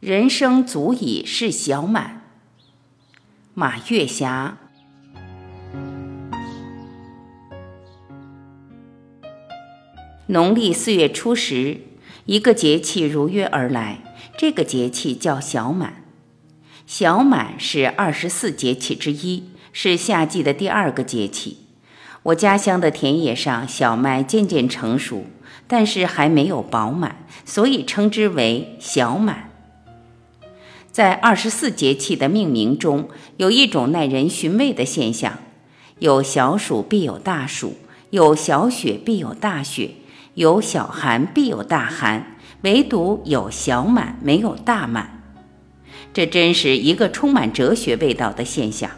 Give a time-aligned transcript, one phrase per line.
[0.00, 2.20] 人生足以是小满。
[3.54, 4.58] 马月霞。
[10.26, 11.80] 农历四月初十，
[12.26, 16.04] 一个节气如约而来，这个节气叫小满。
[16.86, 21.56] 小满是二十四节气之一，是夏季的第二个节气。
[22.24, 25.24] 我家乡的田野上，小麦渐渐成熟，
[25.66, 29.45] 但是还没有饱满，所以称之为小满。
[30.96, 35.40] 在二十四节气的命名中，有一种耐人寻味的现象：
[35.98, 37.74] 有小暑必有大暑，
[38.08, 39.90] 有小雪必有大雪，
[40.32, 45.22] 有小寒必有大寒，唯独有小满没有大满。
[46.14, 48.90] 这真是一个充满哲学味道的现象。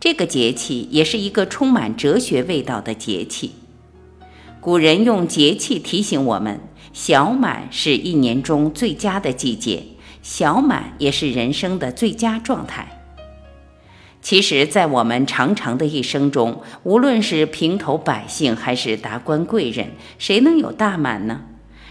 [0.00, 3.50] 这个节气也是一个充满哲学味道的节气。
[4.62, 6.58] 古人用节气提醒我们，
[6.94, 9.82] 小满是一年中最佳的季节。
[10.22, 13.00] 小满也是人生的最佳状态。
[14.22, 21.40] 其实，在我们长长的一生中，无论是平头百姓还是达官贵人，谁能有大满呢？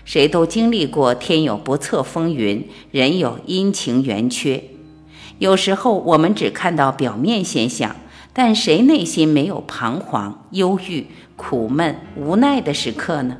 [0.06, 4.64] 谁都经历过天有不测风云，人有阴晴圆缺。
[5.40, 7.98] 有时候我们只看到表面现象，
[8.32, 13.38] 但谁内心没有彷徨、忧郁、苦闷、无奈的时刻呢？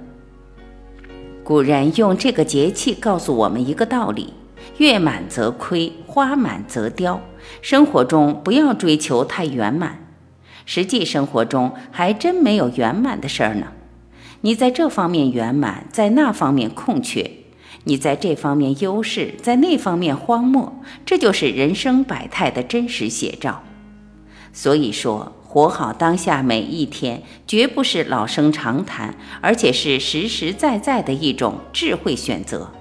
[1.46, 4.34] 古人用这个节气告诉我们一个道理。
[4.78, 7.22] 月满则亏，花满则凋。
[7.62, 10.08] 生活中不要追求太圆满，
[10.66, 13.68] 实际生活中还真没有圆满的事儿呢。
[14.42, 17.24] 你在这方面圆满，在那方面空缺；
[17.84, 20.82] 你在这方面优势，在那方面荒漠。
[21.06, 23.64] 这就是人生百态的真实写照。
[24.54, 32.72] 所以说，活好当下每一天，绝不是老生常谈，而且是实实在在的一种智慧选择。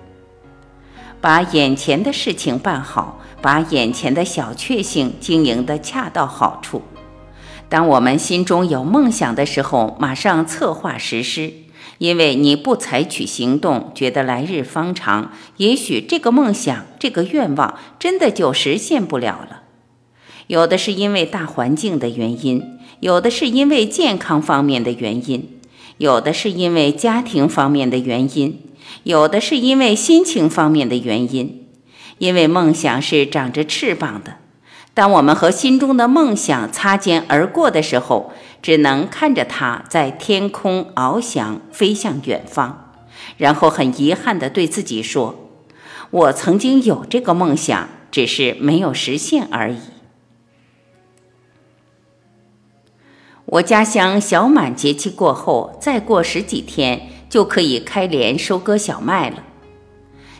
[1.20, 6.82] 把眼前的事情办好，把眼前的小确幸经营得恰到好处。
[7.68, 11.52] 当我们心中有梦想的时候，马上策划实施。
[11.98, 19.64] 因为你不采取行动，觉得来日方长，也许这个梦想、这个愿望真的就实现不了了。
[20.46, 25.61] 有的是因为大环境的原因，有的是因为健康方面的原因，
[25.98, 28.58] 有的是因为家庭方面的原因。
[29.05, 31.67] 有的是因为心情方面的原因，
[32.18, 34.36] 因为梦想是长着翅膀的。
[34.92, 42.92] 当我们和心中的梦想擦肩而过的时候，只能看着它在天空翱翔，飞向远方，
[43.36, 45.48] 然后很遗憾地对自己说
[46.11, 49.78] ：“我曾经有这个梦想，只是没有实现而已。”
[53.46, 57.09] 我家乡小满节气过后，再过十几天。
[57.30, 59.45] 就可以开镰收割小麦了。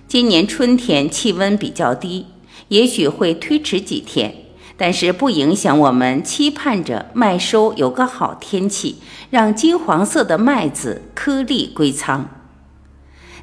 [0.07, 2.27] 今年春天气温比较低，
[2.69, 4.35] 也许会推迟几天，
[4.77, 8.97] 但是不影响我们期盼着麦收有个好天气，
[9.31, 12.29] 让金黄色的麦子颗粒归仓。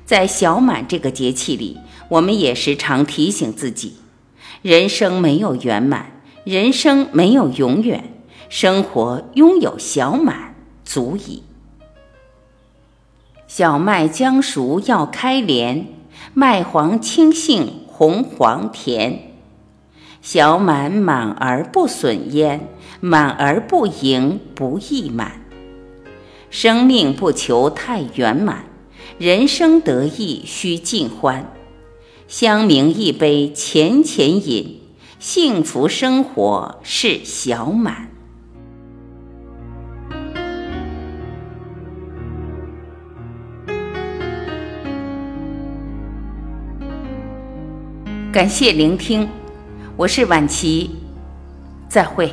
[0.05, 1.77] 在小满这个节气里，
[2.09, 3.93] 我们也时常提醒自己：
[4.61, 11.43] 人生没有圆满，人生没有永远，生活拥有小满足矣。
[13.57, 15.87] 小麦将熟要开镰，
[16.35, 19.31] 麦黄青杏红黄甜。
[20.21, 22.69] 小满满而不损焉，
[22.99, 25.41] 满而不盈不溢满。
[26.51, 28.65] 生命不求太圆满，
[29.17, 31.51] 人生得意须尽欢。
[32.27, 34.81] 香茗一杯浅浅饮，
[35.17, 38.09] 幸福生活是小满。
[48.37, 49.27] 感谢聆听，
[49.95, 50.91] 我是晚琪，
[51.89, 52.31] 再会。